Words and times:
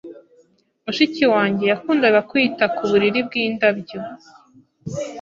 Mushiki 0.83 1.23
wanjye 1.33 1.63
yakundaga 1.71 2.19
kwita 2.29 2.63
ku 2.75 2.83
buriri 2.89 3.19
bwindabyo. 3.27 3.99